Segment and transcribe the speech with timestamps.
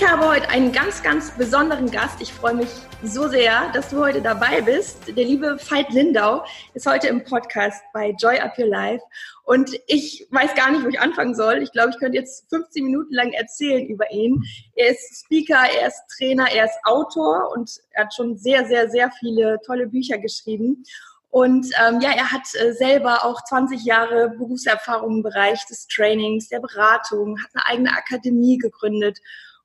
[0.00, 2.20] Ich habe heute einen ganz, ganz besonderen Gast.
[2.20, 2.68] Ich freue mich
[3.02, 5.08] so sehr, dass du heute dabei bist.
[5.08, 9.02] Der liebe Veit Lindau ist heute im Podcast bei Joy Up Your Life.
[9.42, 11.64] Und ich weiß gar nicht, wo ich anfangen soll.
[11.64, 14.40] Ich glaube, ich könnte jetzt 15 Minuten lang erzählen über ihn.
[14.76, 18.88] Er ist Speaker, er ist Trainer, er ist Autor und er hat schon sehr, sehr,
[18.90, 20.84] sehr viele tolle Bücher geschrieben.
[21.30, 26.48] Und ähm, ja, er hat äh, selber auch 20 Jahre Berufserfahrung im Bereich des Trainings,
[26.48, 29.18] der Beratung, hat eine eigene Akademie gegründet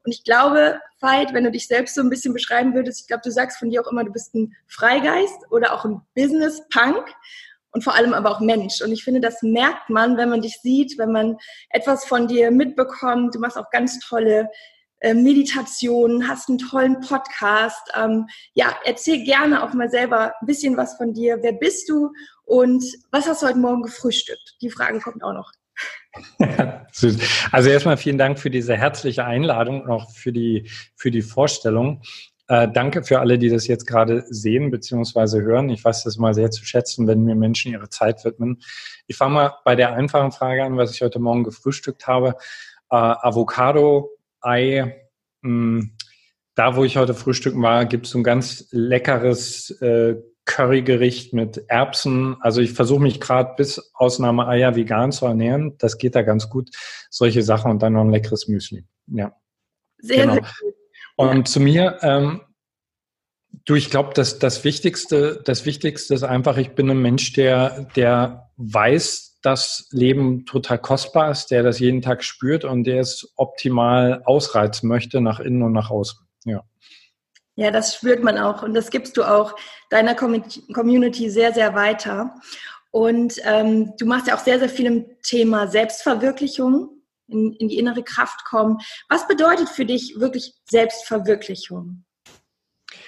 [0.06, 3.23] und ich glaube, Veit, wenn du dich selbst so ein bisschen beschreiben würdest, ich glaube,
[3.23, 7.14] du sagst von dir auch immer, du bist ein Freigeist oder auch ein Business-Punk
[7.72, 8.82] und vor allem aber auch Mensch.
[8.82, 11.38] Und ich finde, das merkt man, wenn man dich sieht, wenn man
[11.70, 13.36] etwas von dir mitbekommt.
[13.36, 14.50] Du machst auch ganz tolle
[15.00, 17.92] äh, Meditationen, hast einen tollen Podcast.
[17.95, 21.40] Ähm, ja, erzähl gerne auch mal selber ein bisschen was von dir.
[21.42, 22.12] Wer bist du
[22.45, 24.58] und was hast du heute Morgen gefrühstückt?
[24.62, 25.52] Die Fragen kommen auch noch.
[27.52, 32.02] also erstmal vielen Dank für diese herzliche Einladung und auch für die, für die Vorstellung.
[32.48, 35.42] Äh, danke für alle, die das jetzt gerade sehen bzw.
[35.42, 35.70] hören.
[35.70, 38.62] Ich weiß das mal sehr zu schätzen, wenn mir Menschen ihre Zeit widmen.
[39.08, 42.36] Ich fange mal bei der einfachen Frage an, was ich heute Morgen gefrühstückt habe.
[42.90, 45.08] Äh, Avocado, Ei,
[45.42, 45.50] mh,
[45.82, 45.98] hm,
[46.56, 51.63] da wo ich heute frühstücken war, gibt es so ein ganz leckeres äh, Currygericht mit
[51.67, 52.38] Erbsen.
[52.41, 55.77] Also ich versuche mich gerade bis Ausnahme Eier vegan zu ernähren.
[55.77, 56.69] Das geht da ganz gut.
[57.09, 58.86] Solche Sachen und dann noch ein leckeres Müsli.
[59.08, 59.36] Ja.
[59.99, 60.33] Sehr, genau.
[60.33, 60.75] sehr gut.
[61.16, 61.44] Und ja.
[61.45, 62.41] zu mir, ähm,
[63.66, 67.87] du, ich glaube, dass das Wichtigste, das Wichtigste ist einfach, ich bin ein Mensch, der,
[67.95, 73.33] der weiß, dass Leben total kostbar ist, der das jeden Tag spürt und der es
[73.36, 76.20] optimal ausreizen möchte nach innen und nach außen.
[76.45, 76.64] Ja.
[77.55, 79.55] Ja, das spürt man auch und das gibst du auch
[79.89, 82.33] deiner Community sehr, sehr weiter.
[82.89, 86.89] Und ähm, du machst ja auch sehr, sehr viel im Thema Selbstverwirklichung,
[87.27, 88.77] in, in die innere Kraft kommen.
[89.09, 92.05] Was bedeutet für dich wirklich Selbstverwirklichung?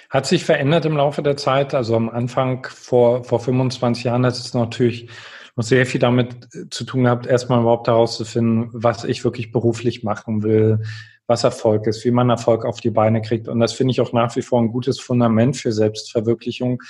[0.09, 1.73] Hat sich verändert im Laufe der Zeit.
[1.73, 5.09] Also am Anfang vor, vor 25 Jahren hat es natürlich
[5.55, 10.43] noch sehr viel damit zu tun gehabt, erstmal überhaupt herauszufinden, was ich wirklich beruflich machen
[10.43, 10.83] will,
[11.27, 13.47] was Erfolg ist, wie man Erfolg auf die Beine kriegt.
[13.47, 16.81] Und das finde ich auch nach wie vor ein gutes Fundament für Selbstverwirklichung.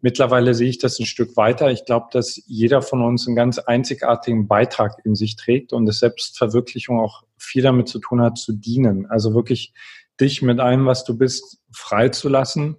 [0.00, 1.70] Mittlerweile sehe ich das ein Stück weiter.
[1.70, 6.00] Ich glaube, dass jeder von uns einen ganz einzigartigen Beitrag in sich trägt und dass
[6.00, 9.06] Selbstverwirklichung auch viel damit zu tun hat, zu dienen.
[9.06, 9.72] Also wirklich
[10.20, 12.76] dich mit allem, was du bist, freizulassen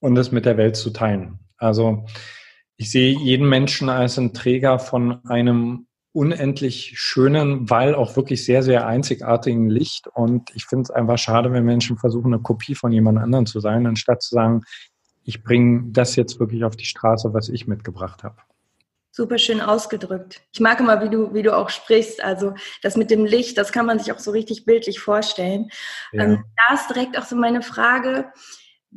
[0.00, 1.40] und es mit der Welt zu teilen.
[1.56, 2.04] Also
[2.76, 8.62] ich sehe jeden Menschen als ein Träger von einem unendlich schönen, weil auch wirklich sehr,
[8.62, 10.08] sehr einzigartigen Licht.
[10.08, 13.60] Und ich finde es einfach schade, wenn Menschen versuchen, eine Kopie von jemand anderem zu
[13.60, 14.62] sein, anstatt zu sagen,
[15.24, 18.36] ich bringe das jetzt wirklich auf die Straße, was ich mitgebracht habe.
[19.10, 20.40] Super schön ausgedrückt.
[20.52, 22.24] Ich mag immer, wie du, wie du auch sprichst.
[22.24, 25.68] Also das mit dem Licht, das kann man sich auch so richtig bildlich vorstellen.
[26.12, 26.24] Ja.
[26.24, 28.32] Ähm, da ist direkt auch so meine Frage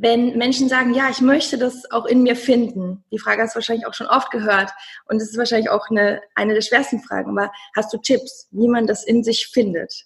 [0.02, 3.04] wenn Menschen sagen, ja, ich möchte das auch in mir finden.
[3.12, 4.72] Die Frage hast du wahrscheinlich auch schon oft gehört
[5.08, 7.38] und es ist wahrscheinlich auch eine, eine der schwersten Fragen.
[7.38, 10.06] Aber hast du Tipps, wie man das in sich findet?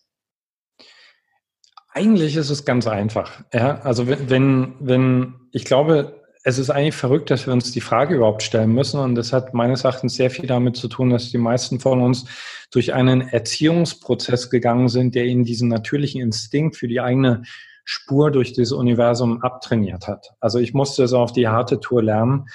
[1.89, 3.43] Eigentlich ist es ganz einfach.
[3.53, 7.79] Ja, also wenn, wenn, wenn ich glaube, es ist eigentlich verrückt, dass wir uns die
[7.79, 8.99] Frage überhaupt stellen müssen.
[8.99, 12.25] Und das hat meines Erachtens sehr viel damit zu tun, dass die meisten von uns
[12.71, 17.43] durch einen Erziehungsprozess gegangen sind, der ihnen diesen natürlichen Instinkt für die eigene
[17.83, 20.31] Spur durch das Universum abtrainiert hat.
[20.39, 22.45] Also ich musste es auf die harte Tour lernen,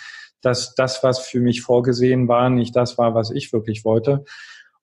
[0.41, 4.25] dass das, was für mich vorgesehen war, nicht das war, was ich wirklich wollte.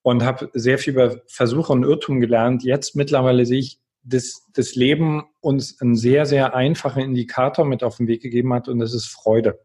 [0.02, 2.64] Und habe sehr viel über Versuche und Irrtum gelernt.
[2.64, 7.98] Jetzt mittlerweile sehe ich, dass das Leben uns einen sehr, sehr einfachen Indikator mit auf
[7.98, 9.59] den Weg gegeben hat und das ist Freude.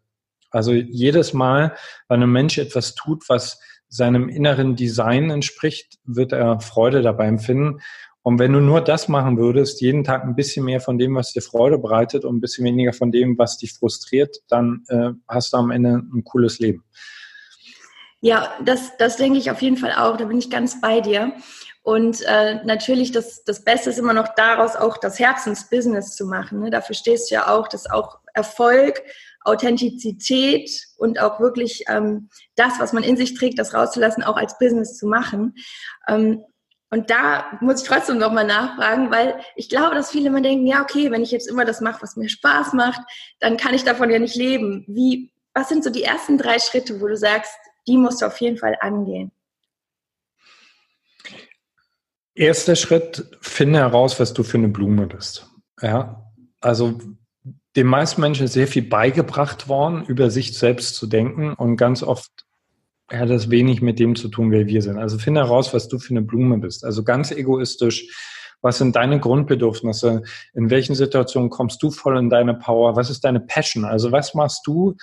[0.50, 1.76] Also jedes Mal,
[2.08, 7.80] wenn ein Mensch etwas tut, was seinem inneren Design entspricht, wird er Freude dabei empfinden.
[8.22, 11.32] Und wenn du nur das machen würdest, jeden Tag ein bisschen mehr von dem, was
[11.32, 15.52] dir Freude bereitet und ein bisschen weniger von dem, was dich frustriert, dann äh, hast
[15.52, 16.84] du am Ende ein cooles Leben.
[18.20, 20.18] Ja, das, das denke ich auf jeden Fall auch.
[20.18, 21.32] Da bin ich ganz bei dir.
[21.82, 26.60] Und äh, natürlich, das, das Beste ist immer noch daraus auch das Herzensbusiness zu machen.
[26.60, 26.70] Ne?
[26.70, 29.02] Dafür stehst du ja auch, dass auch Erfolg,
[29.42, 34.58] Authentizität und auch wirklich ähm, das, was man in sich trägt, das rauszulassen, auch als
[34.58, 35.54] Business zu machen.
[36.06, 36.44] Ähm,
[36.90, 40.82] Und da muss ich trotzdem nochmal nachfragen, weil ich glaube, dass viele immer denken, ja,
[40.82, 43.00] okay, wenn ich jetzt immer das mache, was mir Spaß macht,
[43.38, 44.84] dann kann ich davon ja nicht leben.
[44.88, 47.54] Wie, was sind so die ersten drei Schritte, wo du sagst,
[47.86, 49.30] die musst du auf jeden Fall angehen?
[52.34, 55.46] Erster Schritt, finde heraus, was du für eine Blume bist.
[55.80, 56.24] Ja,
[56.60, 56.98] also
[57.76, 62.02] den meisten Menschen ist sehr viel beigebracht worden, über sich selbst zu denken und ganz
[62.02, 62.30] oft
[63.18, 64.98] hat das wenig mit dem zu tun, wer wir sind.
[64.98, 66.84] Also finde heraus, was du für eine Blume bist.
[66.84, 68.08] Also ganz egoistisch.
[68.62, 70.22] Was sind deine Grundbedürfnisse?
[70.54, 72.94] In welchen Situationen kommst du voll in deine Power?
[72.94, 73.84] Was ist deine Passion?
[73.84, 74.96] Also was machst du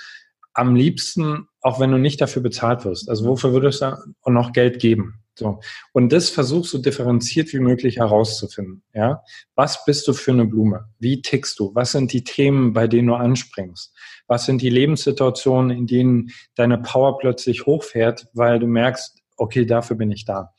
[0.54, 3.09] am liebsten, auch wenn du nicht dafür bezahlt wirst?
[3.09, 3.95] Also wofür würdest du
[4.27, 5.24] noch Geld geben?
[5.37, 5.59] So.
[5.93, 8.83] Und das versuchst du differenziert wie möglich herauszufinden.
[8.93, 9.23] Ja?
[9.55, 10.89] Was bist du für eine Blume?
[10.99, 11.73] Wie tickst du?
[11.75, 13.93] Was sind die Themen, bei denen du anspringst?
[14.27, 19.95] Was sind die Lebenssituationen, in denen deine Power plötzlich hochfährt, weil du merkst, okay, dafür
[19.95, 20.53] bin ich da.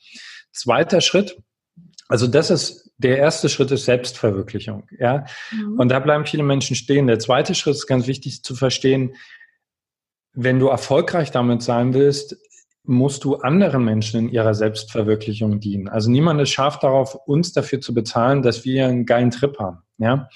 [0.51, 1.37] Zweiter Schritt,
[2.07, 5.25] also das ist der erste Schritt ist Selbstverwirklichung, ja.
[5.51, 5.79] Mhm.
[5.79, 7.07] Und da bleiben viele Menschen stehen.
[7.07, 9.15] Der zweite Schritt ist ganz wichtig zu verstehen.
[10.33, 12.35] Wenn du erfolgreich damit sein willst,
[12.83, 15.87] musst du anderen Menschen in ihrer Selbstverwirklichung dienen.
[15.89, 19.79] Also niemand ist scharf darauf, uns dafür zu bezahlen, dass wir einen geilen Trip haben,
[19.97, 20.29] ja,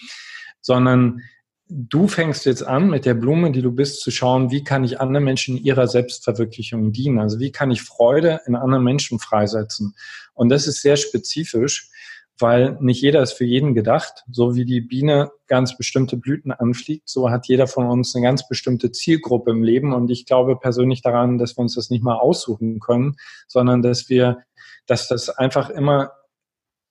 [0.62, 1.22] sondern
[1.68, 5.00] du fängst jetzt an, mit der Blume, die du bist, zu schauen, wie kann ich
[5.00, 7.20] anderen Menschen in ihrer Selbstverwirklichung dienen?
[7.20, 9.96] Also wie kann ich Freude in anderen Menschen freisetzen?
[10.34, 11.90] Und das ist sehr spezifisch
[12.44, 14.26] weil nicht jeder ist für jeden gedacht.
[14.30, 18.48] So wie die Biene ganz bestimmte Blüten anfliegt, so hat jeder von uns eine ganz
[18.48, 19.94] bestimmte Zielgruppe im Leben.
[19.94, 23.16] Und ich glaube persönlich daran, dass wir uns das nicht mal aussuchen können,
[23.48, 24.40] sondern dass wir,
[24.86, 26.12] dass das einfach immer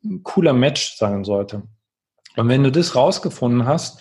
[0.02, 1.62] ein cooler Match sein sollte.
[2.37, 4.00] Und wenn du das rausgefunden hast,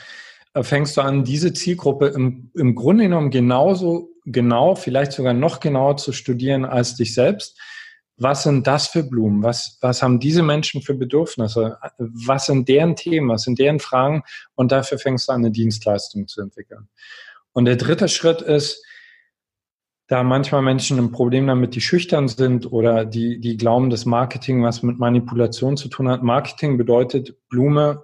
[0.53, 5.59] äh, fängst du an, diese Zielgruppe im, im Grunde genommen genauso genau, vielleicht sogar noch
[5.59, 7.59] genauer zu studieren als dich selbst
[8.21, 9.43] was sind das für Blumen?
[9.43, 11.77] Was, was haben diese Menschen für Bedürfnisse?
[11.97, 13.29] Was sind deren Themen?
[13.29, 14.23] Was sind deren Fragen?
[14.55, 16.87] Und dafür fängst du an, eine Dienstleistung zu entwickeln.
[17.53, 18.85] Und der dritte Schritt ist,
[20.07, 24.61] da manchmal Menschen ein Problem damit, die schüchtern sind oder die, die glauben, dass Marketing
[24.61, 26.21] was mit Manipulation zu tun hat.
[26.21, 28.03] Marketing bedeutet, Blume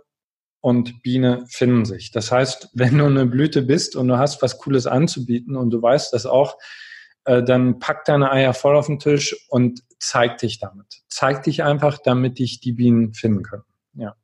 [0.62, 2.12] und Biene finden sich.
[2.12, 5.82] Das heißt, wenn du eine Blüte bist und du hast was Cooles anzubieten und du
[5.82, 6.58] weißt das auch,
[7.28, 11.04] äh, dann pack deine Eier voll auf den Tisch und zeig dich damit.
[11.10, 13.66] Zeig dich einfach, damit dich die Bienen finden können.
[13.96, 14.16] Ja.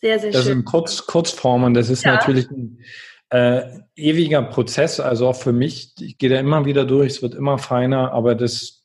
[0.00, 0.50] Sehr, sehr das schön.
[0.50, 2.14] Das in Kurz, Kurzform und das ist ja.
[2.14, 2.78] natürlich ein
[3.30, 5.00] äh, ewiger Prozess.
[5.00, 8.36] Also auch für mich, ich gehe da immer wieder durch, es wird immer feiner, aber
[8.36, 8.84] das,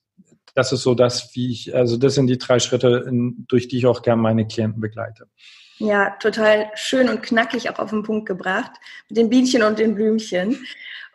[0.55, 3.77] das ist so das, wie ich, also das sind die drei Schritte, in, durch die
[3.77, 5.27] ich auch gerne meine Klienten begleite.
[5.77, 8.71] Ja, total schön und knackig auch auf den Punkt gebracht
[9.07, 10.65] mit den Bienchen und den Blümchen.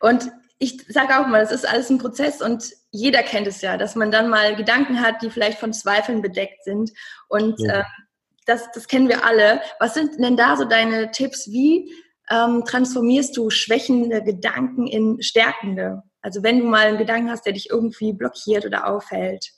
[0.00, 3.76] Und ich sage auch mal, es ist alles ein Prozess und jeder kennt es ja,
[3.76, 6.92] dass man dann mal Gedanken hat, die vielleicht von Zweifeln bedeckt sind.
[7.28, 7.80] Und ja.
[7.80, 7.84] äh,
[8.46, 9.60] das, das kennen wir alle.
[9.80, 11.50] Was sind denn da so deine Tipps?
[11.50, 11.92] Wie
[12.30, 16.02] ähm, transformierst du schwächende Gedanken in stärkende?
[16.22, 19.50] Also wenn du mal einen Gedanken hast, der dich irgendwie blockiert oder aufhält.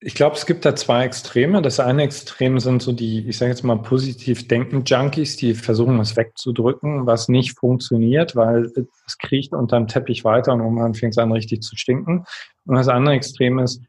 [0.00, 1.60] Ich glaube, es gibt da zwei Extreme.
[1.60, 5.98] Das eine Extrem sind so die, ich sage jetzt mal, positiv denken Junkies, die versuchen,
[5.98, 8.70] es wegzudrücken, was nicht funktioniert, weil
[9.06, 12.24] es kriecht unterm Teppich weiter und irgendwann fängt es an, richtig zu stinken.
[12.64, 13.82] Und das andere Extrem ist,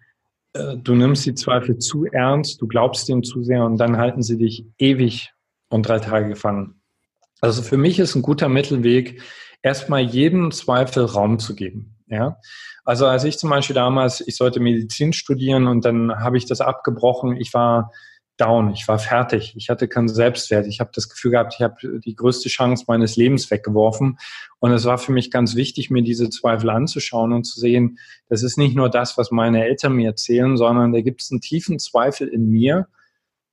[0.54, 4.24] äh, du nimmst die Zweifel zu ernst, du glaubst ihnen zu sehr und dann halten
[4.24, 5.32] sie dich ewig
[5.70, 6.82] und drei Tage gefangen.
[7.39, 9.22] Also für mich ist ein guter Mittelweg,
[9.62, 11.99] erstmal jedem Zweifel Raum zu geben.
[12.10, 12.38] Ja,
[12.86, 16.60] also als ich zum Beispiel damals, ich sollte Medizin studieren und dann habe ich das
[16.60, 17.38] abgebrochen.
[17.38, 17.92] Ich war
[18.39, 20.66] down, ich war fertig, ich hatte keinen Selbstwert.
[20.66, 24.18] Ich habe das Gefühl gehabt, ich habe die größte Chance meines Lebens weggeworfen.
[24.60, 28.44] Und es war für mich ganz wichtig, mir diese Zweifel anzuschauen und zu sehen, das
[28.44, 31.80] ist nicht nur das, was meine Eltern mir erzählen, sondern da gibt es einen tiefen
[31.80, 32.88] Zweifel in mir,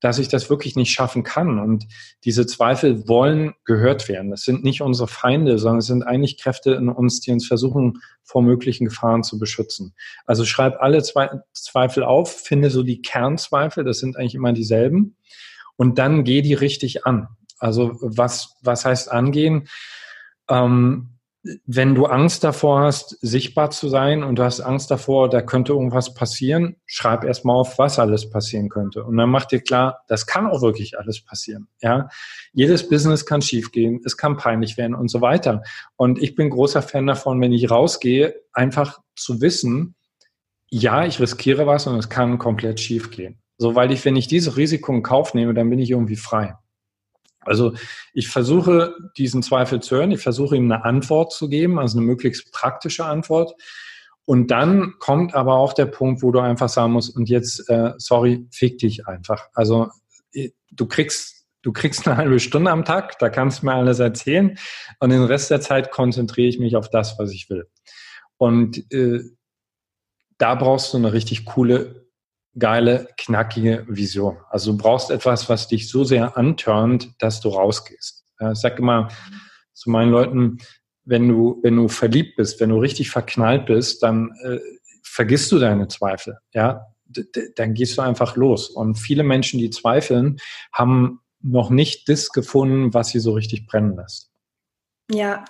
[0.07, 1.59] dass ich das wirklich nicht schaffen kann.
[1.59, 1.89] Und
[2.25, 4.31] diese Zweifel wollen gehört werden.
[4.31, 7.95] Das sind nicht unsere Feinde, sondern es sind eigentlich Kräfte in uns, die uns versuchen,
[8.23, 9.97] vor möglichen Gefahren zu beschützen.
[10.25, 15.17] Also schreib alle Zweifel auf, finde so die Kernzweifel, das sind eigentlich immer dieselben.
[15.75, 17.27] Und dann geh die richtig an.
[17.59, 19.67] Also was, was heißt angehen?
[20.49, 21.16] Ähm,
[21.65, 25.73] wenn du Angst davor hast, sichtbar zu sein und du hast Angst davor, da könnte
[25.73, 29.05] irgendwas passieren, schreib erstmal auf, was alles passieren könnte.
[29.05, 31.69] Und dann mach dir klar, das kann auch wirklich alles passieren.
[31.81, 32.09] Ja,
[32.53, 35.63] jedes Business kann schiefgehen, es kann peinlich werden und so weiter.
[35.97, 39.95] Und ich bin großer Fan davon, wenn ich rausgehe, einfach zu wissen,
[40.69, 43.41] ja, ich riskiere was und es kann komplett schiefgehen.
[43.59, 46.55] So, weil ich, wenn ich dieses Risiko in Kauf nehme, dann bin ich irgendwie frei.
[47.47, 47.75] Also
[48.13, 52.07] ich versuche diesen Zweifel zu hören, ich versuche ihm eine Antwort zu geben, also eine
[52.07, 53.55] möglichst praktische Antwort.
[54.25, 57.93] Und dann kommt aber auch der Punkt, wo du einfach sagen musst, und jetzt, äh,
[57.97, 59.49] sorry, fick dich einfach.
[59.55, 59.89] Also
[60.33, 64.01] äh, du kriegst, du kriegst eine halbe Stunde am Tag, da kannst du mir alles
[64.01, 64.59] erzählen.
[64.99, 67.69] Und den Rest der Zeit konzentriere ich mich auf das, was ich will.
[68.37, 69.21] Und äh,
[70.39, 72.06] da brauchst du eine richtig coole,
[72.59, 74.39] geile, knackige Vision.
[74.51, 78.25] Also du brauchst etwas, was dich so sehr antörnt, dass du rausgehst.
[78.53, 79.09] Ich sage immer
[79.73, 80.59] zu meinen Leuten,
[81.05, 84.59] wenn du, wenn du verliebt bist, wenn du richtig verknallt bist, dann äh,
[85.03, 86.87] vergisst du deine Zweifel, ja.
[87.55, 88.69] Dann gehst du einfach los.
[88.69, 90.39] Und viele Menschen, die zweifeln,
[90.73, 94.33] haben noch nicht das gefunden, was sie so richtig brennen lässt.
[95.13, 95.45] Ja,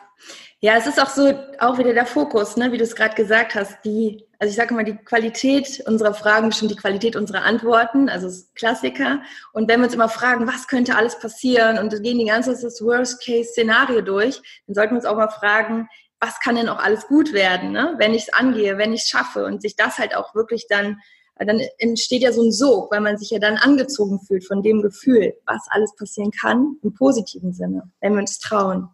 [0.61, 3.55] ja, es ist auch so, auch wieder der Fokus, ne, wie du es gerade gesagt
[3.55, 8.09] hast, die, also ich sage mal, die Qualität unserer Fragen bestimmt die Qualität unserer Antworten,
[8.09, 9.21] also Klassiker.
[9.53, 12.81] Und wenn wir uns immer fragen, was könnte alles passieren und gehen die ganze das
[12.83, 15.89] Worst-Case-Szenario durch, dann sollten wir uns auch mal fragen,
[16.21, 17.95] was kann denn auch alles gut werden, ne?
[17.99, 20.99] wenn ich es angehe, wenn ich es schaffe und sich das halt auch wirklich dann,
[21.39, 24.81] dann entsteht ja so ein Sog, weil man sich ja dann angezogen fühlt von dem
[24.81, 28.89] Gefühl, was alles passieren kann, im positiven Sinne, wenn wir uns trauen.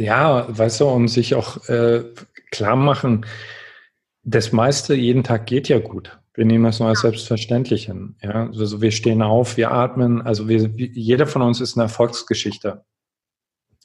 [0.00, 2.04] Ja, weißt du, und sich auch äh,
[2.50, 3.26] klar machen,
[4.22, 6.18] das meiste jeden Tag geht ja gut.
[6.32, 8.16] Wir nehmen das nur als selbstverständlich hin.
[8.22, 8.46] Ja?
[8.46, 12.82] Also wir stehen auf, wir atmen, also wir, jeder von uns ist eine Erfolgsgeschichte.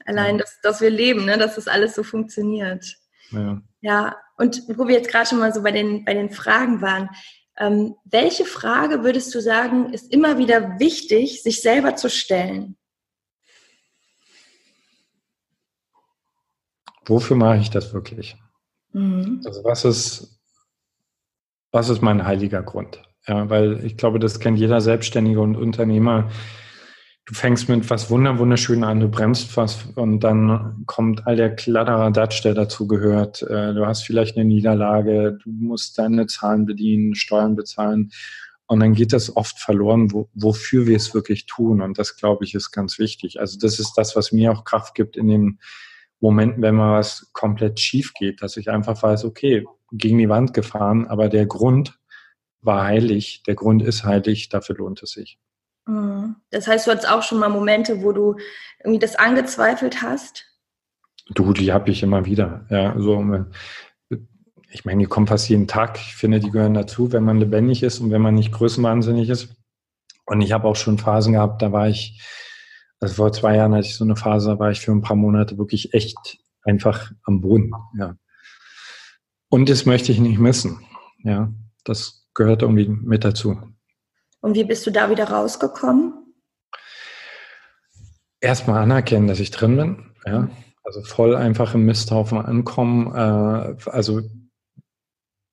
[0.06, 1.38] Allein, dass, dass wir leben, ne?
[1.38, 2.96] dass das alles so funktioniert.
[3.32, 3.62] Ja.
[3.82, 7.10] ja, und wo wir jetzt gerade schon mal so bei den, bei den Fragen waren,
[7.58, 12.78] ähm, welche Frage würdest du sagen, ist immer wieder wichtig, sich selber zu stellen?
[17.06, 18.36] Wofür mache ich das wirklich?
[18.94, 19.42] Mhm.
[19.46, 20.40] Also was ist,
[21.72, 23.02] was ist mein heiliger Grund?
[23.28, 26.30] Ja, weil ich glaube, das kennt jeder Selbstständige und Unternehmer.
[27.26, 32.44] Du fängst mit was wunderschön an, du bremst was und dann kommt all der Kladderadatsch,
[32.44, 33.42] der dazu gehört.
[33.42, 38.12] Äh, du hast vielleicht eine Niederlage, du musst deine Zahlen bedienen, Steuern bezahlen
[38.68, 41.82] und dann geht das oft verloren, wo, wofür wir es wirklich tun.
[41.82, 43.40] Und das, glaube ich, ist ganz wichtig.
[43.40, 45.60] Also das ist das, was mir auch Kraft gibt in den
[46.20, 50.54] Momenten, wenn mal was komplett schief geht, dass ich einfach weiß, okay, gegen die Wand
[50.54, 52.00] gefahren, aber der Grund
[52.62, 55.40] war heilig, der Grund ist heilig, dafür lohnt es sich.
[55.86, 56.36] Mhm.
[56.50, 58.36] Das heißt, du hattest auch schon mal Momente, wo du
[58.84, 60.46] irgendwie das angezweifelt hast?
[61.30, 62.66] Du, die habe ich immer wieder.
[62.70, 63.46] Ja, so,
[64.70, 65.98] ich meine, die kommen fast jeden Tag.
[65.98, 69.56] Ich finde, die gehören dazu, wenn man lebendig ist und wenn man nicht größenwahnsinnig ist.
[70.26, 72.22] Und ich habe auch schon Phasen gehabt, da war ich
[73.00, 75.16] also vor zwei Jahren hatte ich so eine Phase, da war ich für ein paar
[75.16, 77.72] Monate wirklich echt einfach am Boden.
[77.98, 78.16] Ja.
[79.50, 80.86] Und das möchte ich nicht missen.
[81.24, 83.58] Ja, das gehört irgendwie mit dazu.
[84.42, 86.14] Und wie bist du da wieder rausgekommen?
[88.40, 90.12] Erstmal anerkennen, dass ich drin bin.
[90.26, 90.50] Ja,
[90.84, 93.14] also voll einfach im Misthaufen ankommen.
[93.16, 94.22] Äh, also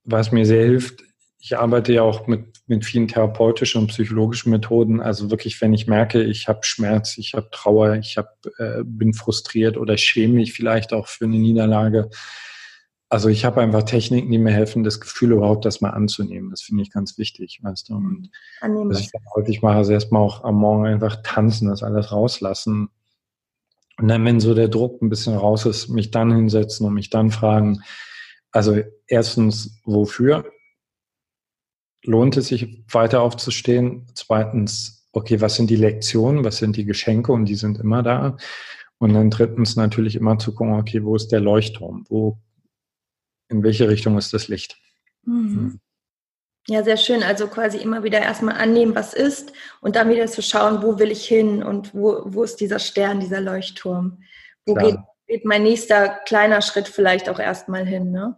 [0.04, 1.02] was mir sehr hilft,
[1.38, 5.00] ich arbeite ja auch mit, mit vielen therapeutischen und psychologischen Methoden.
[5.00, 9.14] Also wirklich, wenn ich merke, ich habe Schmerz, ich habe Trauer, ich hab, äh, bin
[9.14, 12.09] frustriert oder schäme mich vielleicht auch für eine Niederlage.
[13.09, 16.49] Also ich habe einfach Techniken, die mir helfen, das Gefühl überhaupt erstmal anzunehmen.
[16.49, 17.97] Das finde ich ganz wichtig, weißt du.
[17.97, 18.31] Und
[18.62, 22.88] was ich häufig mache, ist erstmal auch am Morgen einfach tanzen, das alles rauslassen.
[23.99, 27.11] Und dann, wenn so der Druck ein bisschen raus ist, mich dann hinsetzen und mich
[27.11, 27.83] dann fragen,
[28.50, 30.50] also erstens, wofür?
[32.04, 34.06] Lohnt es sich weiter aufzustehen?
[34.14, 38.37] Zweitens, okay, was sind die Lektionen, was sind die Geschenke und die sind immer da.
[38.99, 42.04] Und dann drittens natürlich immer zu gucken, okay, wo ist der Leuchtturm?
[42.09, 42.38] Wo,
[43.49, 44.80] in welche Richtung ist das Licht?
[45.25, 45.54] Mhm.
[45.54, 45.80] Hm.
[46.68, 47.25] Ja, sehr schön.
[47.25, 51.11] Also quasi immer wieder erstmal annehmen, was ist und dann wieder zu schauen, wo will
[51.11, 54.23] ich hin und wo, wo ist dieser Stern, dieser Leuchtturm?
[54.64, 58.37] Wo geht, geht, mein nächster kleiner Schritt vielleicht auch erstmal hin, ne?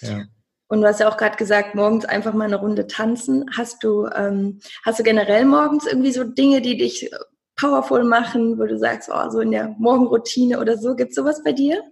[0.00, 0.26] Ja.
[0.68, 3.44] Und du hast ja auch gerade gesagt, morgens einfach mal eine Runde tanzen.
[3.56, 7.10] Hast du, ähm, hast du generell morgens irgendwie so Dinge, die dich
[7.56, 10.96] powerful machen, wo du sagst, oh, so in der Morgenroutine oder so?
[10.96, 11.82] Gibt es sowas bei dir?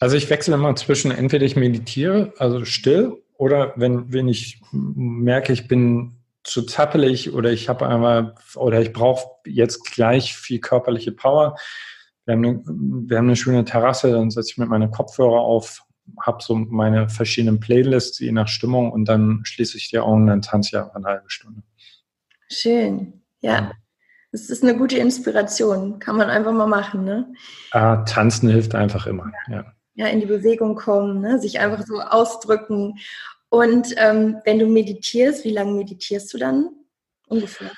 [0.00, 5.52] Also ich wechsle immer zwischen, entweder ich meditiere, also still, oder wenn, wenn ich merke,
[5.52, 11.12] ich bin zu zappelig oder ich habe einmal oder ich brauche jetzt gleich viel körperliche
[11.12, 11.56] Power.
[12.26, 15.83] Wir haben, eine, wir haben eine schöne Terrasse, dann setze ich mit meinen Kopfhörer auf,
[16.20, 20.26] habe so meine verschiedenen Playlists, je nach Stimmung und dann schließe ich die Augen und
[20.28, 21.62] dann tanze ich einfach eine halbe Stunde.
[22.50, 23.72] Schön, ja.
[24.32, 26.00] Das ist eine gute Inspiration.
[26.00, 27.32] Kann man einfach mal machen, ne?
[27.70, 29.64] Ah, tanzen hilft einfach immer, ja.
[29.94, 31.38] Ja, in die Bewegung kommen, ne?
[31.38, 32.98] sich einfach so ausdrücken.
[33.48, 36.70] Und ähm, wenn du meditierst, wie lange meditierst du dann
[37.28, 37.70] ungefähr?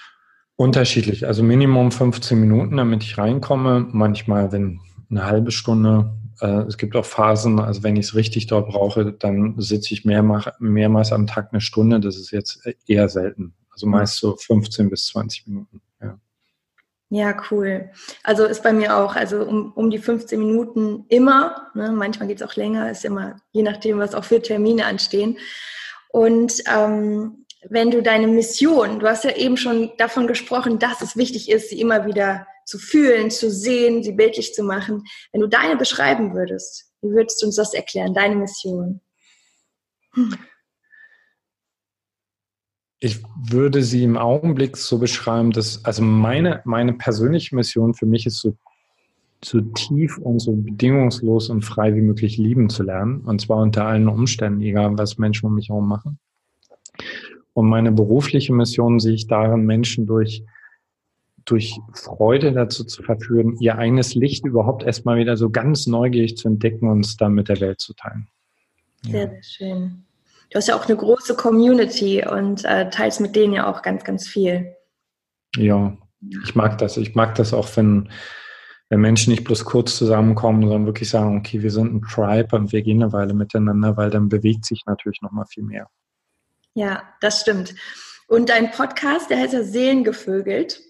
[0.57, 3.87] Unterschiedlich, also Minimum 15 Minuten, damit ich reinkomme.
[3.93, 4.81] Manchmal, wenn
[5.11, 9.13] eine halbe Stunde, Äh, es gibt auch Phasen, also wenn ich es richtig dort brauche,
[9.13, 12.01] dann sitze ich mehrmals, mehrmals am Tag eine Stunde.
[12.01, 13.55] Das ist jetzt eher selten.
[13.71, 15.83] Also meist so 15 bis 20 Minuten.
[16.01, 16.19] Ja.
[17.09, 17.91] Ja, cool.
[18.25, 22.41] Also ist bei mir auch, also um, um die 15 Minuten immer, ne, manchmal geht
[22.41, 25.39] es auch länger, ist immer, je nachdem, was auch für Termine anstehen.
[26.09, 31.17] Und ähm, wenn du deine Mission, du hast ja eben schon davon gesprochen, dass es
[31.17, 35.05] wichtig ist, sie immer wieder zu fühlen, zu sehen, sie bildlich zu machen.
[35.33, 39.01] Wenn du deine beschreiben würdest, wie würdest du uns das erklären, deine Mission?
[40.13, 40.35] Hm.
[42.99, 48.27] Ich würde sie im Augenblick so beschreiben, dass, also meine, meine persönliche Mission für mich
[48.27, 48.57] ist so,
[49.45, 53.21] so tief und so bedingungslos und frei wie möglich lieben zu lernen.
[53.21, 56.19] Und zwar unter allen Umständen, egal was Menschen um mich herum machen.
[57.53, 60.43] Und meine berufliche Mission sehe ich darin, Menschen durch,
[61.47, 66.49] durch Freude dazu zu verführen, ihr eigenes Licht überhaupt erstmal wieder so ganz neugierig zu
[66.49, 68.29] entdecken und es dann mit der Welt zu teilen.
[69.03, 70.05] Sehr, sehr schön.
[70.51, 74.05] Du hast ja auch eine große Community und äh, teilst mit denen ja auch ganz,
[74.05, 74.75] ganz viel.
[75.57, 75.97] Ja,
[76.45, 76.97] ich mag das.
[76.97, 78.11] Ich mag das auch, wenn,
[78.89, 82.73] wenn Menschen nicht bloß kurz zusammenkommen, sondern wirklich sagen, okay, wir sind ein Tribe und
[82.73, 85.89] wir gehen eine Weile miteinander, weil dann bewegt sich natürlich noch mal viel mehr.
[86.75, 87.75] Ja, das stimmt.
[88.29, 90.81] Und dein Podcast, der heißt ja Seelengevögelt.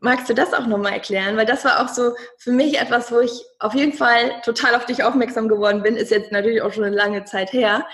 [0.00, 1.36] Magst du das auch nochmal erklären?
[1.36, 4.86] Weil das war auch so für mich etwas, wo ich auf jeden Fall total auf
[4.86, 5.96] dich aufmerksam geworden bin.
[5.96, 7.84] Ist jetzt natürlich auch schon eine lange Zeit her.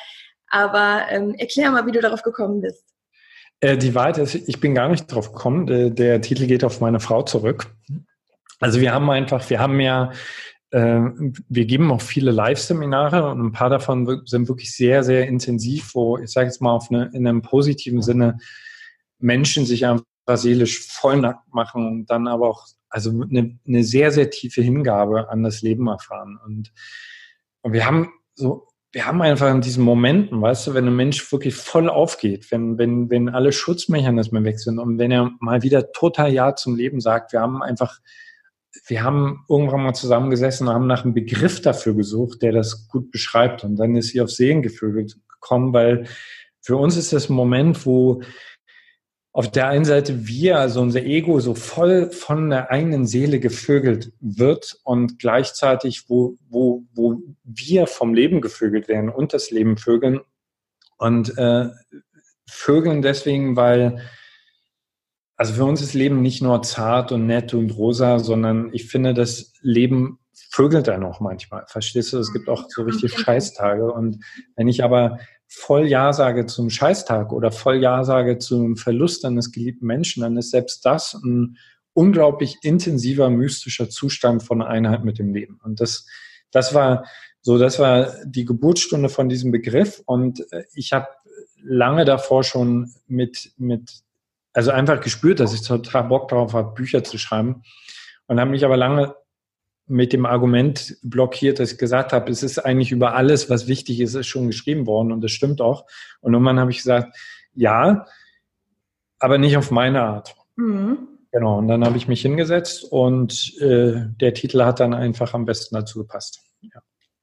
[0.49, 2.85] Aber ähm, erklär mal, wie du darauf gekommen bist.
[3.61, 5.67] Äh, die Wahrheit ist, ich bin gar nicht drauf gekommen.
[5.67, 7.75] Der, der, Titel geht auf meine Frau zurück.
[8.61, 10.13] Also wir haben einfach, wir haben ja,
[10.71, 11.01] äh,
[11.49, 16.19] wir geben auch viele Live-Seminare und ein paar davon sind wirklich sehr, sehr intensiv, wo
[16.19, 18.37] ich sage jetzt mal auf eine, in einem positiven Sinne
[19.19, 24.31] Menschen sich einfach seelisch vollnackt machen und dann aber auch also eine, eine sehr, sehr
[24.31, 26.39] tiefe Hingabe an das Leben erfahren.
[26.45, 26.73] Und,
[27.63, 31.33] und wir haben so wir haben einfach in diesen Momenten, weißt du, wenn ein Mensch
[31.33, 35.91] wirklich voll aufgeht, wenn, wenn, wenn alle Schutzmechanismen weg sind und wenn er mal wieder
[35.91, 37.99] total Ja zum Leben sagt, wir haben einfach,
[38.87, 43.11] wir haben irgendwann mal zusammengesessen und haben nach einem Begriff dafür gesucht, der das gut
[43.11, 43.65] beschreibt.
[43.65, 46.07] Und dann ist sie auf Seelengefühl gekommen, weil
[46.61, 48.23] für uns ist das ein Moment, wo
[49.35, 54.13] auf der einen Seite wir, also unser Ego, so voll von der eigenen Seele gevögelt
[54.21, 60.21] wird und gleichzeitig, wo, wo, wo wir vom Leben gevögelt werden und das Leben vögeln.
[60.99, 61.67] Und äh,
[62.49, 64.03] vögeln deswegen, weil,
[65.37, 69.15] also für uns ist Leben nicht nur zart und nett und rosa, sondern ich finde,
[69.15, 71.65] das Leben vögelt einen auch manchmal.
[71.67, 72.19] Verstehst du?
[72.19, 73.93] Es gibt auch so richtig Scheißtage.
[73.93, 75.19] Und wenn ich aber
[75.55, 80.37] voll Ja sage zum Scheißtag oder voll Ja sage zum Verlust eines geliebten Menschen, dann
[80.37, 81.57] ist selbst das ein
[81.93, 85.61] unglaublich intensiver, mystischer Zustand von Einheit mit dem Leben.
[85.63, 86.07] Und das,
[86.51, 87.05] das war
[87.41, 90.03] so, das war die Geburtsstunde von diesem Begriff.
[90.05, 91.09] Und äh, ich habe
[91.63, 94.03] lange davor schon mit, mit,
[94.53, 97.63] also einfach gespürt, dass ich total Bock darauf habe, Bücher zu schreiben.
[98.27, 99.15] Und habe mich aber lange
[99.87, 104.01] mit dem Argument blockiert, dass ich gesagt habe, es ist eigentlich über alles, was wichtig
[104.01, 105.87] ist, ist schon geschrieben worden und das stimmt auch.
[106.21, 107.17] Und irgendwann habe ich gesagt,
[107.53, 108.07] ja,
[109.19, 110.35] aber nicht auf meine Art.
[110.57, 111.09] Mhm.
[111.33, 115.45] Genau, und dann habe ich mich hingesetzt und äh, der Titel hat dann einfach am
[115.45, 116.41] besten dazu gepasst.
[116.63, 116.81] Ja.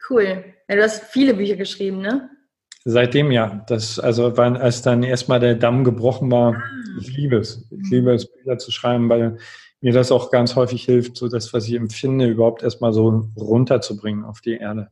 [0.10, 0.44] Cool.
[0.68, 2.30] Ja, du hast viele Bücher geschrieben, ne?
[2.84, 3.64] Seitdem ja.
[3.68, 6.64] Das, also als dann erstmal der Damm gebrochen war, ah.
[7.00, 7.68] ich liebe es.
[7.72, 9.38] Ich liebe es, Bücher zu schreiben, weil
[9.82, 14.24] mir das auch ganz häufig hilft, so das, was ich empfinde, überhaupt erstmal so runterzubringen
[14.24, 14.92] auf die Erde.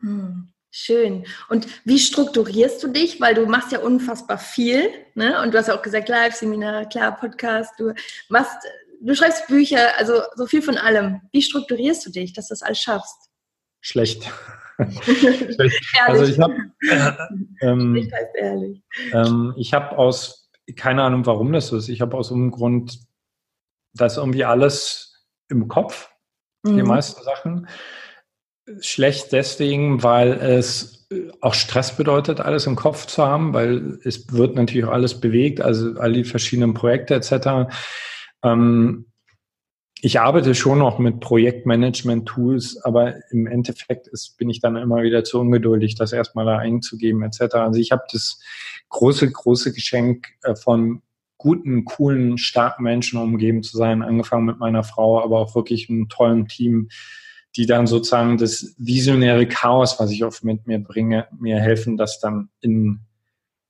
[0.00, 1.26] Hm, schön.
[1.50, 3.20] Und wie strukturierst du dich?
[3.20, 5.40] Weil du machst ja unfassbar viel, ne?
[5.42, 7.92] Und du hast ja auch gesagt, Live-Seminar, klar, Podcast, du
[8.30, 8.56] machst,
[9.00, 11.20] du schreibst Bücher, also so viel von allem.
[11.32, 13.30] Wie strukturierst du dich, dass du das alles schaffst?
[13.82, 14.26] Schlecht.
[15.04, 15.84] Schlecht.
[16.06, 17.12] also ich habe äh,
[17.60, 18.10] ähm,
[19.12, 21.90] ähm, ich habe aus keine Ahnung, warum das so ist.
[21.90, 22.98] Ich habe aus einem Grund
[23.94, 26.10] da ist irgendwie alles im Kopf,
[26.62, 26.76] mhm.
[26.76, 27.68] die meisten Sachen.
[28.80, 31.06] Schlecht deswegen, weil es
[31.40, 35.60] auch Stress bedeutet, alles im Kopf zu haben, weil es wird natürlich auch alles bewegt,
[35.60, 37.70] also all die verschiedenen Projekte etc.
[38.42, 39.06] Ähm,
[40.00, 45.24] ich arbeite schon noch mit Projektmanagement-Tools, aber im Endeffekt ist, bin ich dann immer wieder
[45.24, 47.54] zu ungeduldig, das erstmal da einzugeben etc.
[47.54, 48.40] Also ich habe das
[48.90, 51.02] große, große Geschenk äh, von
[51.44, 56.08] guten, coolen, starken Menschen umgeben zu sein, angefangen mit meiner Frau, aber auch wirklich einem
[56.08, 56.88] tollen Team,
[57.54, 62.18] die dann sozusagen das visionäre Chaos, was ich oft mit mir bringe, mir helfen, das
[62.18, 63.00] dann in,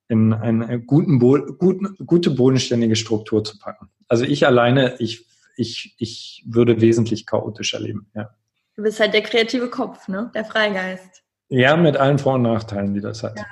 [0.06, 3.88] in eine guten, guten, gute bodenständige Struktur zu packen.
[4.06, 8.30] Also ich alleine, ich, ich, ich würde wesentlich chaotischer leben, ja.
[8.76, 10.30] Du bist halt der kreative Kopf, ne?
[10.32, 11.24] Der Freigeist.
[11.48, 13.36] Ja, mit allen Vor- und Nachteilen, die das hat.
[13.36, 13.44] Ja.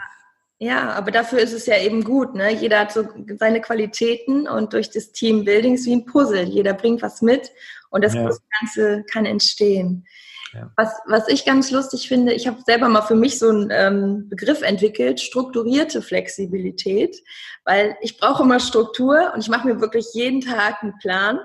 [0.63, 2.37] Ja, aber dafür ist es ja eben gut.
[2.37, 2.53] Ne?
[2.55, 3.05] Jeder hat so
[3.37, 6.45] seine Qualitäten und durch das Teambuilding ist wie ein Puzzle.
[6.45, 7.51] Jeder bringt was mit
[7.91, 8.31] und das ja.
[8.61, 10.07] Ganze kann entstehen.
[10.53, 10.71] Ja.
[10.77, 14.29] Was, was ich ganz lustig finde, ich habe selber mal für mich so einen ähm,
[14.29, 17.17] Begriff entwickelt, strukturierte Flexibilität,
[17.65, 21.41] weil ich brauche immer Struktur und ich mache mir wirklich jeden Tag einen Plan.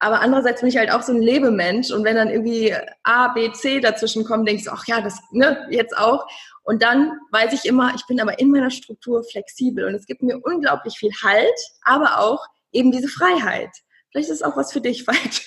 [0.00, 3.52] Aber andererseits bin ich halt auch so ein Lebemensch und wenn dann irgendwie A, B,
[3.52, 6.26] C dazwischen kommen, denkst du, ach ja, das ne, jetzt auch.
[6.62, 10.22] Und dann weiß ich immer, ich bin aber in meiner Struktur flexibel und es gibt
[10.22, 13.70] mir unglaublich viel Halt, aber auch eben diese Freiheit.
[14.10, 15.46] Vielleicht ist es auch was für dich, Veit.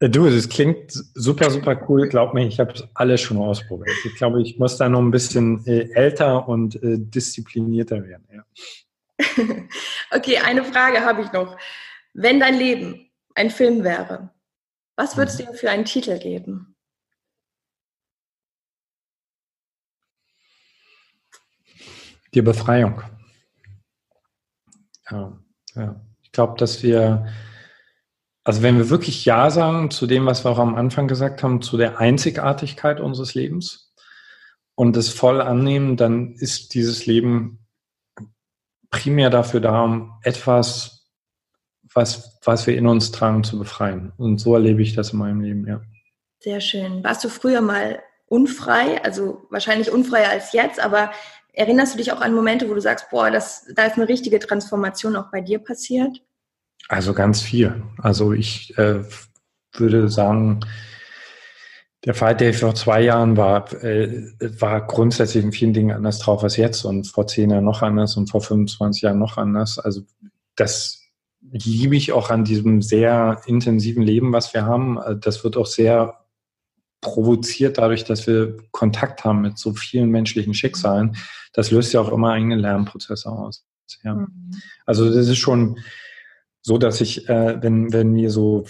[0.00, 2.08] Du, das klingt super, super cool.
[2.08, 3.96] Glaub mir, ich habe es alles schon ausprobiert.
[4.04, 8.26] Ich glaube, ich muss da noch ein bisschen äh, älter und äh, disziplinierter werden.
[8.32, 8.44] Ja.
[10.16, 11.56] okay, eine Frage habe ich noch.
[12.14, 14.32] Wenn dein Leben ein Film wäre,
[14.96, 15.50] was würdest du mhm.
[15.50, 16.76] ihm für einen Titel geben?
[22.32, 23.02] Die Befreiung.
[25.10, 25.38] Ja,
[25.74, 26.00] ja.
[26.22, 27.26] Ich glaube, dass wir,
[28.44, 31.62] also wenn wir wirklich Ja sagen zu dem, was wir auch am Anfang gesagt haben,
[31.62, 33.94] zu der Einzigartigkeit unseres Lebens
[34.74, 37.66] und es voll annehmen, dann ist dieses Leben
[38.90, 40.93] primär dafür da, um etwas,
[41.94, 44.12] was, was wir in uns tragen, zu befreien.
[44.16, 45.80] Und so erlebe ich das in meinem Leben, ja.
[46.40, 47.02] Sehr schön.
[47.02, 51.10] Warst du früher mal unfrei, also wahrscheinlich unfreier als jetzt, aber
[51.56, 54.40] Erinnerst du dich auch an Momente, wo du sagst, boah, das, da ist eine richtige
[54.40, 56.20] Transformation auch bei dir passiert?
[56.88, 57.82] Also ganz viel.
[57.98, 59.04] Also ich äh,
[59.72, 60.60] würde sagen,
[62.04, 66.42] der Fight Day vor zwei Jahren war, äh, war grundsätzlich in vielen Dingen anders drauf
[66.42, 69.78] als jetzt und vor zehn Jahren noch anders und vor 25 Jahren noch anders.
[69.78, 70.02] Also
[70.56, 71.03] das
[71.50, 74.98] liebe ich auch an diesem sehr intensiven Leben, was wir haben.
[75.20, 76.24] Das wird auch sehr
[77.00, 81.16] provoziert dadurch, dass wir Kontakt haben mit so vielen menschlichen Schicksalen.
[81.52, 83.66] Das löst ja auch immer eigene Lernprozesse aus.
[84.02, 84.14] Ja.
[84.14, 84.52] Mhm.
[84.86, 85.78] Also das ist schon
[86.62, 88.64] so, dass ich, äh, wenn, wenn mir so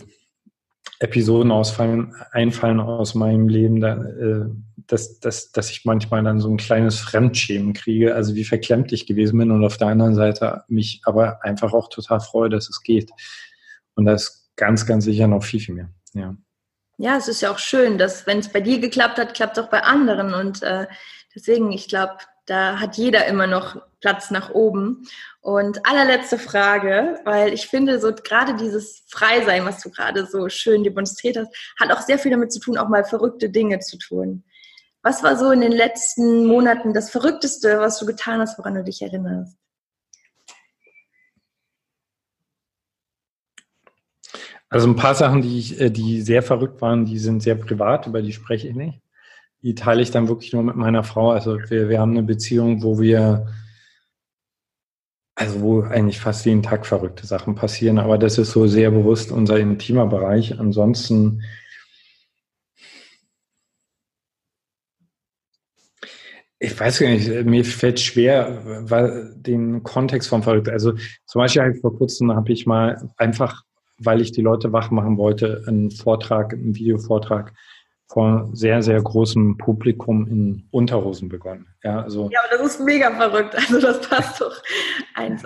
[1.00, 4.46] Episoden ausfallen, einfallen aus meinem Leben, da, äh,
[4.87, 9.07] dass, dass, dass ich manchmal dann so ein kleines Fremdschämen kriege, also wie verklemmt ich
[9.07, 12.83] gewesen bin und auf der anderen Seite mich aber einfach auch total freue, dass es
[12.83, 13.11] geht.
[13.94, 15.90] Und da ist ganz, ganz sicher noch viel, viel mehr.
[16.12, 16.37] Ja
[16.96, 19.64] ja, es ist ja auch schön, dass wenn es bei dir geklappt hat, klappt es
[19.64, 20.35] auch bei anderen.
[20.35, 20.87] Und äh,
[21.35, 25.07] deswegen, ich glaube, da hat jeder immer noch Platz nach oben.
[25.40, 30.85] Und allerletzte Frage, weil ich finde, so gerade dieses Freisein, was du gerade so schön
[30.85, 34.44] demonstriert hast, hat auch sehr viel damit zu tun, auch mal verrückte Dinge zu tun.
[35.02, 38.85] Was war so in den letzten Monaten das Verrückteste, was du getan hast, woran du
[38.85, 39.57] dich erinnerst?
[44.70, 48.07] Also ein paar Sachen, die, ich, äh, die sehr verrückt waren, die sind sehr privat,
[48.07, 49.04] über die spreche ich nicht.
[49.64, 51.31] Die teile ich dann wirklich nur mit meiner Frau.
[51.31, 53.46] Also wir, wir haben eine Beziehung, wo wir,
[55.35, 59.33] also wo eigentlich fast jeden Tag verrückte Sachen passieren, aber das ist so sehr bewusst
[59.33, 60.61] unser intimer Bereich.
[60.61, 61.42] Ansonsten
[66.59, 70.68] ich weiß gar nicht, mir fällt schwer, weil den Kontext von verrückt.
[70.68, 70.92] Also
[71.27, 73.64] zum Beispiel vor kurzem habe ich mal einfach
[73.98, 77.55] weil ich die Leute wach machen wollte, einen Vortrag, einen Videovortrag
[78.09, 81.67] vor sehr, sehr großem Publikum in Unterhosen begonnen.
[81.83, 83.55] Ja, also, ja aber das ist mega verrückt.
[83.59, 84.62] Also das passt doch
[85.14, 85.43] eins.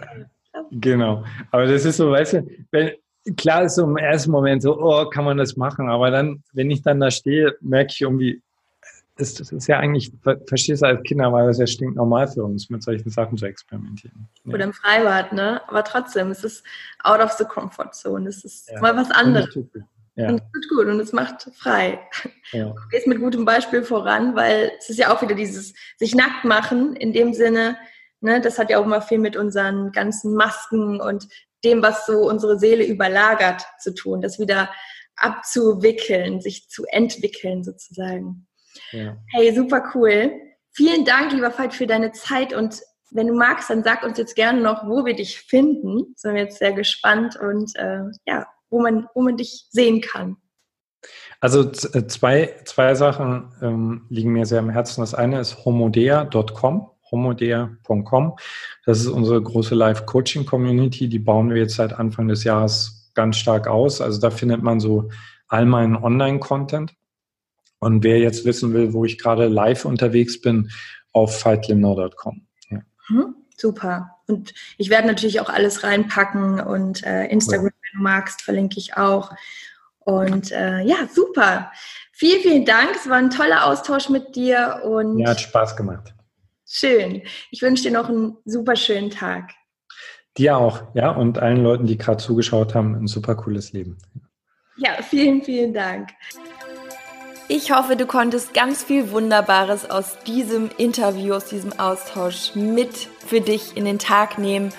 [0.71, 1.25] Genau.
[1.51, 2.93] Aber das ist so, weißt du, wenn,
[3.37, 5.89] klar ist so im ersten Moment so, oh, kann man das machen.
[5.89, 8.43] Aber dann, wenn ich dann da stehe, merke ich irgendwie,
[9.17, 10.13] das, das ist ja eigentlich,
[10.47, 14.29] verstehst du als Kinder, weil das ja stinknormal für uns, mit solchen Sachen zu experimentieren.
[14.45, 14.55] Ja.
[14.55, 15.61] Oder im Freibad, ne?
[15.69, 16.65] Aber trotzdem, es ist
[17.03, 18.29] out of the comfort zone.
[18.29, 18.81] Es ist ja.
[18.81, 19.59] mal was anderes.
[20.19, 20.31] Und ja.
[20.31, 22.01] Und es tut gut und es macht frei.
[22.51, 22.71] Ja.
[22.71, 26.45] Du gehst mit gutem Beispiel voran, weil es ist ja auch wieder dieses sich nackt
[26.45, 27.77] machen in dem Sinne,
[28.21, 31.29] ne, das hat ja auch immer viel mit unseren ganzen Masken und
[31.65, 34.71] dem, was so unsere Seele überlagert, zu tun, das wieder
[35.17, 38.47] abzuwickeln, sich zu entwickeln sozusagen.
[38.93, 39.17] Ja.
[39.33, 40.33] Hey, super cool.
[40.73, 44.35] Vielen Dank, lieber Veit, für deine Zeit und wenn du magst, dann sag uns jetzt
[44.35, 46.15] gerne noch, wo wir dich finden.
[46.17, 50.37] Sind wir jetzt sehr gespannt und äh, ja, wo man, wo man dich sehen kann.
[51.41, 55.01] Also äh, zwei, zwei Sachen ähm, liegen mir sehr am Herzen.
[55.01, 58.37] Das eine ist homodea.com, homodea.com.
[58.85, 61.09] Das ist unsere große Live-Coaching-Community.
[61.09, 64.01] Die bauen wir jetzt seit Anfang des Jahres ganz stark aus.
[64.01, 65.11] Also da findet man so
[65.47, 66.95] all meinen Online-Content.
[67.81, 70.71] Und wer jetzt wissen will, wo ich gerade live unterwegs bin,
[71.13, 72.47] auf fightlindau.com.
[72.71, 72.81] Ja.
[73.07, 74.17] Hm, super.
[74.27, 77.71] Und ich werde natürlich auch alles reinpacken und äh, Instagram.
[77.93, 79.33] Wenn du magst, verlinke ich auch.
[80.01, 81.71] Und äh, ja, super.
[82.13, 82.97] Vielen, vielen Dank.
[82.97, 86.15] Es war ein toller Austausch mit dir und ja, hat Spaß gemacht.
[86.67, 87.23] Schön.
[87.51, 89.51] Ich wünsche dir noch einen super schönen Tag.
[90.37, 93.99] Dir auch, ja, und allen Leuten, die gerade zugeschaut haben, ein super cooles Leben.
[94.77, 96.11] Ja, vielen, vielen Dank.
[97.49, 102.95] Ich hoffe, du konntest ganz viel Wunderbares aus diesem Interview, aus diesem Austausch mit
[103.27, 104.71] für dich in den Tag nehmen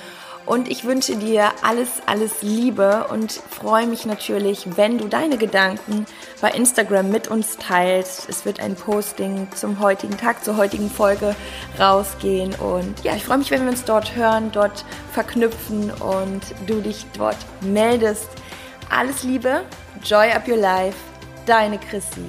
[0.49, 6.07] und ich wünsche dir alles, alles Liebe und freue mich natürlich, wenn du deine Gedanken
[6.41, 8.27] bei Instagram mit uns teilst.
[8.27, 11.35] Es wird ein Posting zum heutigen Tag, zur heutigen Folge
[11.79, 12.55] rausgehen.
[12.55, 17.05] Und ja, ich freue mich, wenn wir uns dort hören, dort verknüpfen und du dich
[17.15, 18.29] dort meldest.
[18.89, 19.61] Alles Liebe,
[20.03, 20.97] Joy Up Your Life,
[21.45, 22.25] deine Chrissy.